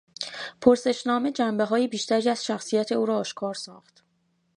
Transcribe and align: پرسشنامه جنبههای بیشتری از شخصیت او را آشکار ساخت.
پرسشنامه 0.61 1.31
جنبههای 1.31 1.87
بیشتری 1.87 2.29
از 2.29 2.45
شخصیت 2.45 2.91
او 2.91 3.05
را 3.05 3.17
آشکار 3.17 3.53
ساخت. 3.53 4.03